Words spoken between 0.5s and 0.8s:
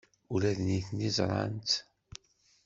d